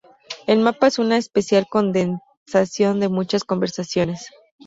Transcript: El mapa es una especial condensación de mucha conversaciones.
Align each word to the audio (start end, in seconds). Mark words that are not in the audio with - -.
El 0.47 0.61
mapa 0.63 0.87
es 0.87 0.97
una 0.97 1.15
especial 1.17 1.67
condensación 1.69 2.99
de 2.99 3.07
mucha 3.07 3.37
conversaciones. 3.37 4.31